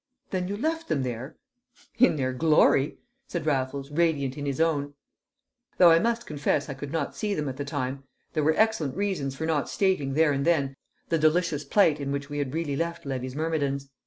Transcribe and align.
"Then 0.31 0.47
you 0.47 0.57
left 0.57 0.87
them 0.89 1.03
there?" 1.03 1.37
"In 1.99 2.15
their 2.15 2.33
glory!" 2.33 2.97
said 3.27 3.45
Raffles, 3.45 3.91
radiant 3.91 4.35
in 4.35 4.47
his 4.47 4.59
own. 4.59 4.95
Though 5.77 5.91
I 5.91 5.99
must 5.99 6.25
confess 6.25 6.69
I 6.69 6.73
could 6.73 6.91
not 6.91 7.15
see 7.15 7.35
them 7.35 7.47
at 7.47 7.57
the 7.57 7.65
time, 7.65 8.03
there 8.33 8.43
were 8.43 8.55
excellent 8.57 8.95
reasons 8.97 9.35
for 9.35 9.45
not 9.45 9.69
stating 9.69 10.15
there 10.15 10.31
and 10.31 10.43
then 10.43 10.75
the 11.09 11.19
delicious 11.19 11.63
plight 11.63 11.99
in 11.99 12.11
which 12.11 12.31
we 12.31 12.39
had 12.39 12.55
really 12.55 12.75
left 12.75 13.05
Levy's 13.05 13.35
myrmidons. 13.35 13.91